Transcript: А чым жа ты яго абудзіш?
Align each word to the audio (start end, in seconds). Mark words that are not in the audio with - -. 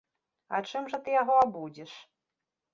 А 0.57 0.61
чым 0.69 0.87
жа 0.95 1.01
ты 1.05 1.15
яго 1.21 1.37
абудзіш? 1.45 1.91